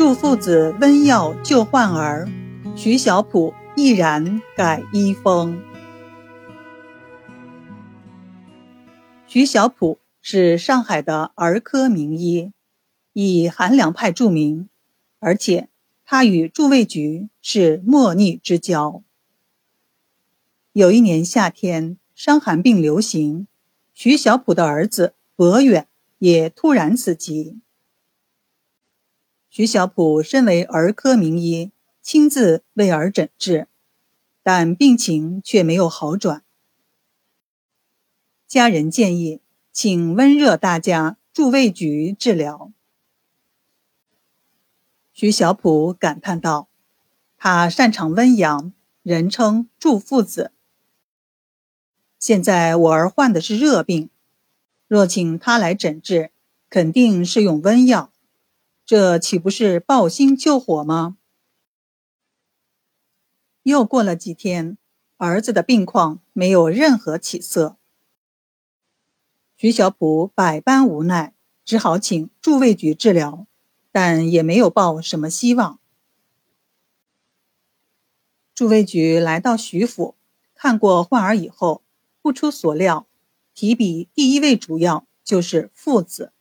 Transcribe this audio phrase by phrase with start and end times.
[0.00, 2.26] 祝父子温药救患儿，
[2.74, 5.60] 徐小普毅然改医风。
[9.26, 12.50] 徐小普是上海的儿科名医，
[13.12, 14.70] 以韩良派著名，
[15.18, 15.68] 而且
[16.06, 19.02] 他与祝卫局是莫逆之交。
[20.72, 23.46] 有一年夏天，伤寒病流行，
[23.92, 25.86] 徐小普的儿子伯远
[26.20, 27.58] 也突然死疾。
[29.52, 33.66] 徐小普身为儿科名医，亲自为儿诊治，
[34.44, 36.44] 但病情却没有好转。
[38.46, 39.40] 家人建议
[39.72, 42.70] 请温热大家助卫局治疗。
[45.12, 46.68] 徐小普感叹道
[47.36, 48.72] ：“他擅长温阳，
[49.02, 50.52] 人称祝父子。
[52.20, 54.10] 现在我儿患的是热病，
[54.86, 56.30] 若请他来诊治，
[56.68, 58.12] 肯定是用温药。”
[58.90, 61.16] 这岂不是抱薪救火吗？
[63.62, 64.78] 又过了几天，
[65.16, 67.76] 儿子的病况没有任何起色。
[69.56, 73.46] 徐小普百般无奈，只好请驻卫局治疗，
[73.92, 75.78] 但也没有抱什么希望。
[78.56, 80.16] 驻卫局来到徐府，
[80.52, 81.84] 看过患儿以后，
[82.20, 83.06] 不出所料，
[83.54, 86.32] 提笔第一位主要就是父子。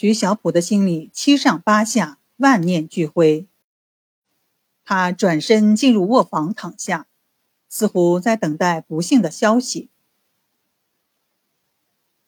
[0.00, 3.48] 徐小普的心里七上八下，万念俱灰。
[4.84, 7.08] 他转身进入卧房躺下，
[7.68, 9.90] 似乎在等待不幸的消息。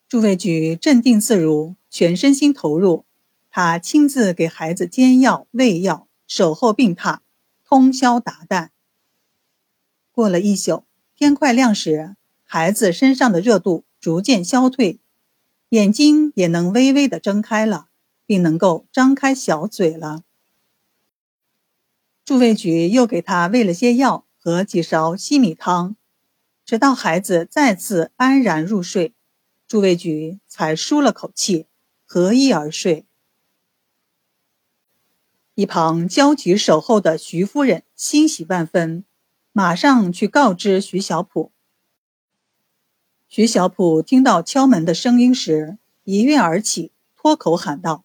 [0.08, 3.04] 朱卫举镇定自如，全身心投入。
[3.50, 7.20] 他亲自给孩子煎药、喂药，守候病榻，
[7.64, 8.70] 通宵达旦。
[10.10, 10.82] 过了一宿，
[11.14, 14.98] 天快亮时，孩子身上的热度逐渐消退。
[15.70, 17.86] 眼睛也能微微的睁开了，
[18.26, 20.24] 并能够张开小嘴了。
[22.24, 25.94] 助卫局又给他喂了些药和几勺稀米汤，
[26.64, 29.14] 直到孩子再次安然入睡，
[29.68, 31.66] 助卫局才舒了口气，
[32.04, 33.06] 合衣而睡。
[35.54, 39.04] 一旁焦急守候的徐夫人欣喜万分，
[39.52, 41.52] 马上去告知徐小普。
[43.30, 48.02] 徐小普听到敲门的声音时，一跃而起，脱口喊道：“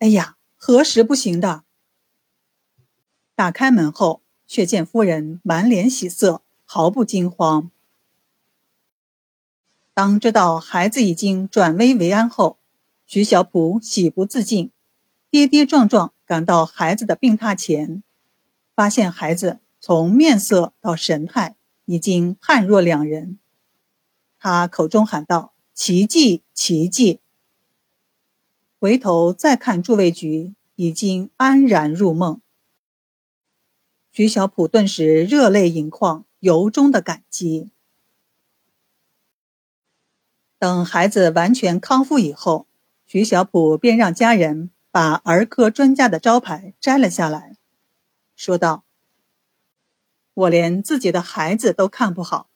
[0.00, 1.62] 哎呀，何时不行的？”
[3.36, 7.70] 打开门后，却见夫人满脸喜色，毫不惊慌。
[9.92, 12.56] 当知道孩子已经转危为安后，
[13.04, 14.70] 徐小普喜不自禁，
[15.28, 18.02] 跌跌撞撞赶到孩子的病榻前，
[18.74, 23.38] 发现孩子从面色到神态已经判若两人。
[24.42, 27.20] 他口中喊道：“奇迹，奇迹！”
[28.80, 32.40] 回头再看助卫局，已经安然入梦。
[34.10, 37.70] 徐小普顿时热泪盈眶，由衷的感激。
[40.58, 42.66] 等孩子完全康复以后，
[43.06, 47.56] 徐小普便让家人把儿科专家的招牌摘了下来，
[48.34, 48.84] 说道
[50.32, 52.48] ：“我连自己的孩子都看不好。”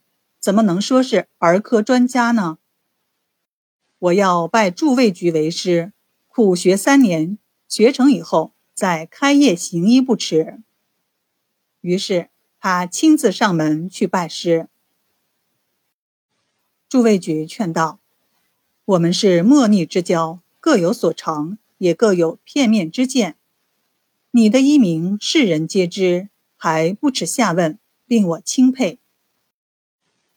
[0.45, 2.59] 怎么能说是儿科专家呢？
[3.99, 5.95] 我要拜助卫局为师，
[6.29, 10.63] 苦学三年，学成以后再开业行医不迟。
[11.81, 12.29] 于是
[12.61, 14.69] 他亲自上门去拜师。
[16.91, 18.01] 助卫局劝道
[18.85, 23.39] ：“我们是莫逆之交，各有所长，也各有片面之见。
[24.33, 28.99] 你的医名世人皆知，还不耻下问，令我钦佩。”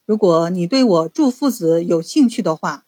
[0.08, 2.86] 如果你对我祝父子有兴趣的话，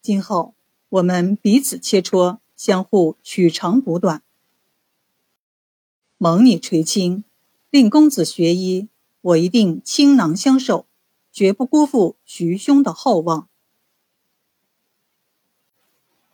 [0.00, 0.54] 今后
[0.88, 4.22] 我们彼此切磋，相互取长补短。
[6.16, 7.24] 蒙你垂青，
[7.70, 8.88] 令公子学医，
[9.20, 10.86] 我一定倾囊相授，
[11.32, 13.48] 绝不辜负徐兄的厚望。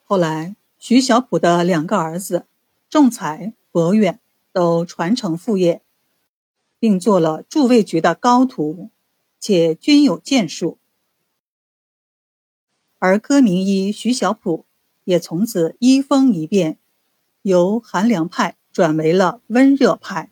[0.04, 2.44] 后来，徐小普的两个儿子
[2.90, 4.20] 仲才、博远
[4.52, 5.80] 都传承父业，
[6.78, 8.90] 并做了驻卫局的高徒。
[9.40, 10.78] 且均有建树，
[12.98, 14.66] 而歌名医徐小普
[15.04, 16.78] 也从此医风一变，
[17.40, 20.30] 由寒凉派转为了温热派。